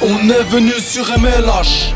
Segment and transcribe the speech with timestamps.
[0.00, 1.92] On est venu sur MLH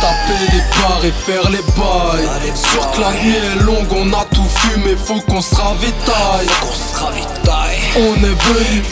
[0.00, 2.26] taper des barres et faire les bails.
[2.56, 6.48] Sûr que la nuit est longue, on a tout fumé, faut qu'on se ravitaille.
[7.96, 8.82] On est venu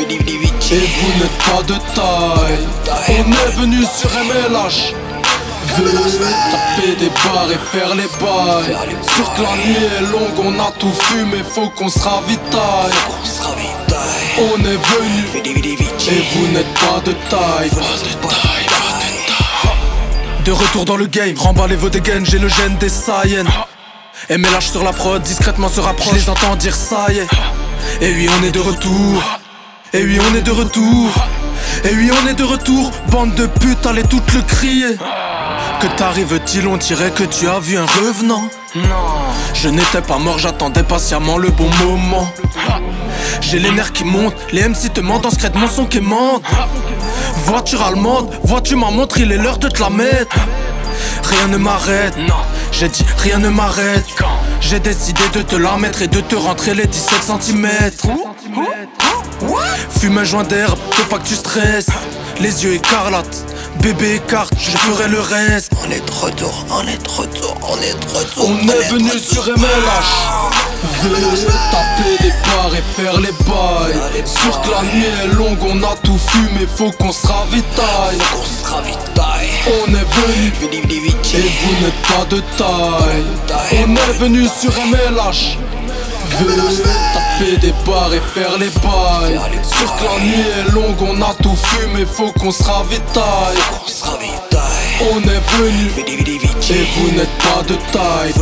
[0.70, 2.58] et vous n'êtes pas de taille.
[3.08, 4.94] On est venu sur MLH
[6.52, 8.96] taper des barres et faire les bails.
[9.16, 12.92] Sûr que la nuit est longue, on a tout fumé, faut qu'on se ravitaille
[14.36, 17.70] On est venu et vous n'êtes pas de taille
[20.44, 23.46] de retour dans le game, remballez vos dégaines, j'ai le gène des Saiyans.
[24.28, 27.28] MLH sur la prod, discrètement se rapproche, je les entends dire ça y est.
[28.02, 29.22] Et oui, on est de retour.
[29.94, 31.10] Et oui, on est de retour.
[31.84, 32.90] Et oui, on est de retour.
[33.08, 34.96] Bande de putes, allez toutes le crier.
[35.80, 38.48] Que t'arrive-t-il, on dirait que tu as vu un revenant.
[38.74, 38.82] Non.
[39.54, 42.28] Je n'étais pas mort, j'attendais patiemment le bon moment.
[43.40, 46.44] J'ai les nerfs qui montent, les MC te mentent, en secret mon son qui monte.
[47.46, 50.36] Voiture allemande, voiture ma montre, il est l'heure de te la mettre.
[51.22, 52.34] Rien ne m'arrête, non.
[52.72, 54.04] J'ai dit rien ne m'arrête.
[54.60, 57.68] J'ai décidé de te la mettre et de te rentrer les 17 cm.
[60.00, 61.88] Fume un joint d'herbe, faut pas que tu stresses.
[62.40, 63.44] Les yeux écarlates,
[63.80, 65.72] bébé écarte, je ferai le reste.
[65.84, 68.50] On est de retour, on est de retour, on est de retour.
[68.50, 70.34] On, est, venu sur MLH.
[71.02, 71.10] Veut
[71.70, 74.24] taper des barres et faire les bails.
[74.24, 78.18] Sûr que la nuit est longue, on a tout fumé, faut qu'on se ravitaille.
[78.38, 79.50] On se ravitaille.
[79.66, 80.52] On est venu
[81.34, 83.24] et vous n'êtes pas de taille.
[83.72, 85.58] On est venu sur MLH.
[86.38, 89.40] Veut taper des barres et faire les bails.
[89.62, 93.58] Sûr que la nuit est longue, on a tout fumé, faut qu'on se ravitaille.
[95.12, 95.90] On est venu
[96.70, 98.34] et vous n'êtes pas de taille.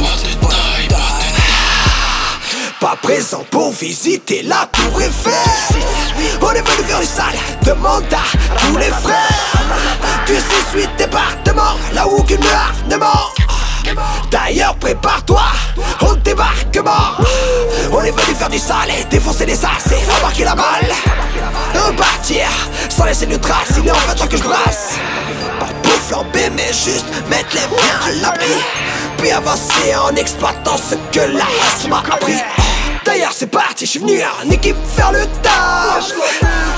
[2.80, 5.32] Pas présent pour visiter la tour Eiffel.
[6.42, 7.24] On est venu faire du sale,
[7.64, 9.52] demande à tous les frères.
[10.26, 13.34] Tu sais suite département, là où aucune meurt ne mort
[14.30, 15.42] D'ailleurs prépare-toi
[16.02, 17.16] au débarquement
[18.02, 20.92] On est venu faire du sale et défoncer les as et embarquer la balle.
[21.86, 22.48] Repartir
[22.88, 24.94] sans laisser de traces, il est en fait que je brasse.
[25.60, 28.54] Pas pour flamber mais juste mettre les miens à l'abri.
[29.18, 32.38] Puis avancer en exploitant ce que la race m'a appris.
[33.04, 36.12] D'ailleurs c'est parti, je suis venu en équipe faire le taf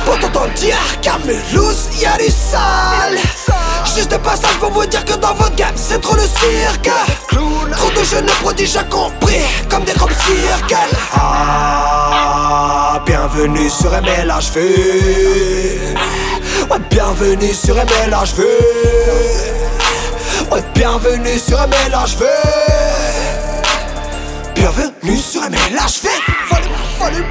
[0.04, 2.93] Pour t'entendre dire qu'à Mulhouse y'a du sale
[3.94, 6.90] Juste de passage pour vous dire que dans votre gamme c'est trop le cirque.
[7.28, 10.74] Trop de jeunes prodiges compris comme des grands cirques
[11.14, 14.56] Ah, bienvenue sur MLHV
[16.70, 18.42] Ouais, bienvenue sur MLHV
[20.50, 22.24] Ouais, bienvenue sur MLHV
[24.56, 26.08] Bienvenue sur MLHV
[26.50, 27.26] Volume, volume,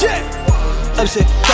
[0.00, 1.02] yeah.
[1.02, 1.47] MCK